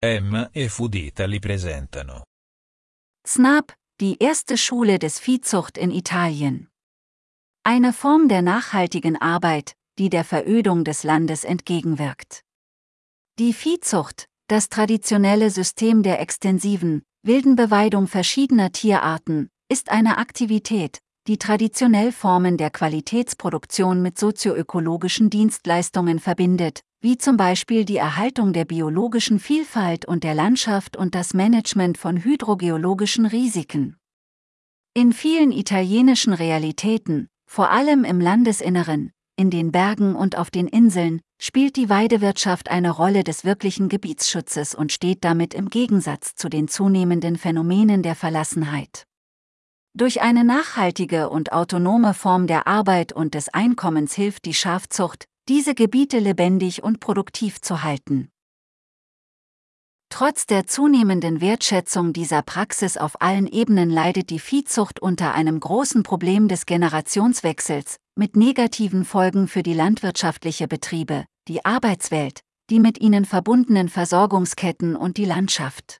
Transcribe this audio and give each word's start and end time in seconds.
Emma 0.00 0.48
e 0.52 0.68
Fudita 0.68 1.26
li 1.26 1.40
presentano. 1.40 2.22
SNAP, 3.26 3.74
die 4.00 4.16
erste 4.20 4.56
Schule 4.56 5.00
des 5.00 5.18
Viehzucht 5.18 5.76
in 5.76 5.90
Italien. 5.90 6.68
Eine 7.64 7.92
Form 7.92 8.28
der 8.28 8.40
nachhaltigen 8.40 9.16
Arbeit, 9.20 9.74
die 9.98 10.08
der 10.08 10.22
Verödung 10.22 10.84
des 10.84 11.02
Landes 11.02 11.42
entgegenwirkt. 11.42 12.44
Die 13.40 13.52
Viehzucht, 13.52 14.28
das 14.46 14.68
traditionelle 14.68 15.50
System 15.50 16.04
der 16.04 16.20
extensiven, 16.20 17.02
wilden 17.24 17.56
Beweidung 17.56 18.06
verschiedener 18.06 18.70
Tierarten, 18.70 19.50
ist 19.68 19.88
eine 19.88 20.18
Aktivität, 20.18 21.00
die 21.28 21.36
traditionell 21.36 22.10
Formen 22.10 22.56
der 22.56 22.70
Qualitätsproduktion 22.70 24.00
mit 24.00 24.18
sozioökologischen 24.18 25.28
Dienstleistungen 25.28 26.20
verbindet, 26.20 26.80
wie 27.02 27.18
zum 27.18 27.36
Beispiel 27.36 27.84
die 27.84 27.98
Erhaltung 27.98 28.54
der 28.54 28.64
biologischen 28.64 29.38
Vielfalt 29.38 30.06
und 30.06 30.24
der 30.24 30.34
Landschaft 30.34 30.96
und 30.96 31.14
das 31.14 31.34
Management 31.34 31.98
von 31.98 32.24
hydrogeologischen 32.24 33.26
Risiken. 33.26 33.98
In 34.94 35.12
vielen 35.12 35.52
italienischen 35.52 36.32
Realitäten, 36.32 37.28
vor 37.46 37.70
allem 37.70 38.04
im 38.04 38.20
Landesinneren, 38.20 39.12
in 39.36 39.50
den 39.50 39.70
Bergen 39.70 40.16
und 40.16 40.38
auf 40.38 40.50
den 40.50 40.66
Inseln, 40.66 41.20
spielt 41.38 41.76
die 41.76 41.90
Weidewirtschaft 41.90 42.70
eine 42.70 42.90
Rolle 42.90 43.22
des 43.22 43.44
wirklichen 43.44 43.90
Gebietsschutzes 43.90 44.74
und 44.74 44.92
steht 44.92 45.24
damit 45.24 45.52
im 45.52 45.68
Gegensatz 45.68 46.34
zu 46.36 46.48
den 46.48 46.68
zunehmenden 46.68 47.36
Phänomenen 47.36 48.02
der 48.02 48.16
Verlassenheit. 48.16 49.07
Durch 49.98 50.22
eine 50.22 50.44
nachhaltige 50.44 51.28
und 51.28 51.50
autonome 51.50 52.14
Form 52.14 52.46
der 52.46 52.68
Arbeit 52.68 53.12
und 53.12 53.34
des 53.34 53.48
Einkommens 53.48 54.14
hilft 54.14 54.44
die 54.44 54.54
Schafzucht, 54.54 55.24
diese 55.48 55.74
Gebiete 55.74 56.20
lebendig 56.20 56.84
und 56.84 57.00
produktiv 57.00 57.60
zu 57.60 57.82
halten. 57.82 58.28
Trotz 60.08 60.46
der 60.46 60.68
zunehmenden 60.68 61.40
Wertschätzung 61.40 62.12
dieser 62.12 62.42
Praxis 62.42 62.96
auf 62.96 63.20
allen 63.20 63.48
Ebenen 63.48 63.90
leidet 63.90 64.30
die 64.30 64.38
Viehzucht 64.38 65.00
unter 65.00 65.34
einem 65.34 65.58
großen 65.58 66.04
Problem 66.04 66.46
des 66.46 66.64
Generationswechsels, 66.64 67.96
mit 68.14 68.36
negativen 68.36 69.04
Folgen 69.04 69.48
für 69.48 69.64
die 69.64 69.74
landwirtschaftliche 69.74 70.68
Betriebe, 70.68 71.24
die 71.48 71.64
Arbeitswelt, 71.64 72.42
die 72.70 72.78
mit 72.78 73.00
ihnen 73.00 73.24
verbundenen 73.24 73.88
Versorgungsketten 73.88 74.94
und 74.94 75.16
die 75.16 75.24
Landschaft. 75.24 75.98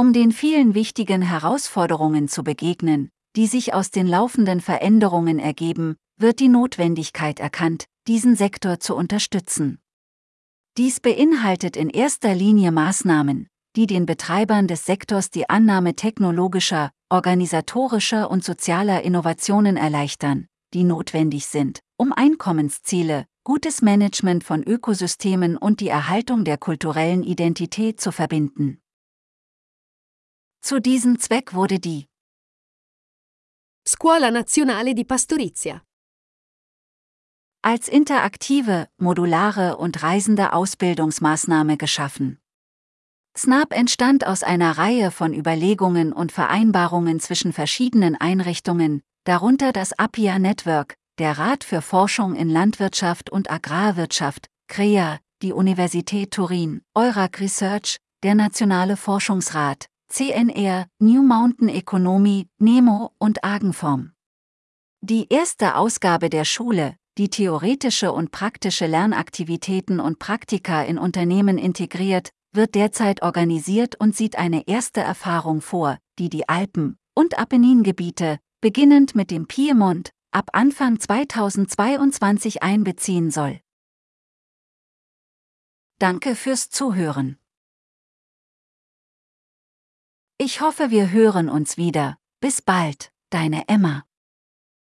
Um 0.00 0.14
den 0.14 0.32
vielen 0.32 0.74
wichtigen 0.74 1.20
Herausforderungen 1.20 2.26
zu 2.26 2.42
begegnen, 2.42 3.10
die 3.36 3.46
sich 3.46 3.74
aus 3.74 3.90
den 3.90 4.06
laufenden 4.06 4.62
Veränderungen 4.62 5.38
ergeben, 5.38 5.96
wird 6.16 6.40
die 6.40 6.48
Notwendigkeit 6.48 7.38
erkannt, 7.38 7.84
diesen 8.08 8.34
Sektor 8.34 8.80
zu 8.80 8.96
unterstützen. 8.96 9.78
Dies 10.78 11.00
beinhaltet 11.00 11.76
in 11.76 11.90
erster 11.90 12.34
Linie 12.34 12.72
Maßnahmen, 12.72 13.48
die 13.76 13.86
den 13.86 14.06
Betreibern 14.06 14.68
des 14.68 14.86
Sektors 14.86 15.28
die 15.28 15.50
Annahme 15.50 15.94
technologischer, 15.94 16.92
organisatorischer 17.10 18.30
und 18.30 18.42
sozialer 18.42 19.02
Innovationen 19.02 19.76
erleichtern, 19.76 20.46
die 20.72 20.84
notwendig 20.84 21.44
sind, 21.44 21.80
um 21.98 22.14
Einkommensziele, 22.14 23.26
gutes 23.44 23.82
Management 23.82 24.44
von 24.44 24.62
Ökosystemen 24.62 25.58
und 25.58 25.80
die 25.80 25.88
Erhaltung 25.88 26.46
der 26.46 26.56
kulturellen 26.56 27.22
Identität 27.22 28.00
zu 28.00 28.12
verbinden. 28.12 28.80
Zu 30.70 30.80
diesem 30.80 31.18
Zweck 31.18 31.52
wurde 31.52 31.80
die 31.80 32.06
Scuola 33.88 34.30
Nazionale 34.30 34.94
di 34.94 35.02
Pastorizia 35.02 35.82
als 37.60 37.88
interaktive, 37.88 38.86
modulare 38.96 39.78
und 39.78 40.00
reisende 40.04 40.52
Ausbildungsmaßnahme 40.52 41.76
geschaffen. 41.76 42.38
SNAP 43.36 43.72
entstand 43.72 44.24
aus 44.24 44.44
einer 44.44 44.78
Reihe 44.78 45.10
von 45.10 45.34
Überlegungen 45.34 46.12
und 46.12 46.30
Vereinbarungen 46.30 47.18
zwischen 47.18 47.52
verschiedenen 47.52 48.14
Einrichtungen, 48.14 49.02
darunter 49.24 49.72
das 49.72 49.98
APIA 49.98 50.38
Network, 50.38 50.94
der 51.18 51.36
Rat 51.36 51.64
für 51.64 51.82
Forschung 51.82 52.36
in 52.36 52.48
Landwirtschaft 52.48 53.28
und 53.28 53.50
Agrarwirtschaft, 53.50 54.46
CREA, 54.68 55.18
die 55.42 55.52
Universität 55.52 56.30
Turin, 56.30 56.82
Eurac 56.94 57.40
Research, 57.40 57.96
der 58.22 58.36
Nationale 58.36 58.96
Forschungsrat, 58.96 59.90
CNR, 60.12 60.88
New 60.98 61.22
Mountain 61.22 61.68
Economy, 61.68 62.48
NEMO 62.58 63.12
und 63.18 63.44
Argenform. 63.44 64.10
Die 65.00 65.28
erste 65.30 65.76
Ausgabe 65.76 66.28
der 66.28 66.44
Schule, 66.44 66.96
die 67.16 67.30
theoretische 67.30 68.10
und 68.12 68.32
praktische 68.32 68.88
Lernaktivitäten 68.88 70.00
und 70.00 70.18
Praktika 70.18 70.82
in 70.82 70.98
Unternehmen 70.98 71.58
integriert, 71.58 72.30
wird 72.52 72.74
derzeit 72.74 73.22
organisiert 73.22 74.00
und 74.00 74.16
sieht 74.16 74.36
eine 74.36 74.66
erste 74.66 75.00
Erfahrung 75.00 75.60
vor, 75.60 75.98
die 76.18 76.28
die 76.28 76.48
Alpen- 76.48 76.98
und 77.14 77.38
Apenningebiete, 77.38 78.40
beginnend 78.60 79.14
mit 79.14 79.30
dem 79.30 79.46
Piemont, 79.46 80.10
ab 80.32 80.50
Anfang 80.52 80.98
2022 80.98 82.64
einbeziehen 82.64 83.30
soll. 83.30 83.60
Danke 86.00 86.34
fürs 86.34 86.68
Zuhören. 86.68 87.39
Ich 90.42 90.62
hoffe, 90.62 90.90
wir 90.90 91.10
hören 91.10 91.50
uns 91.50 91.76
wieder. 91.76 92.16
Bis 92.40 92.62
bald, 92.62 93.12
deine 93.28 93.68
Emma. 93.68 94.04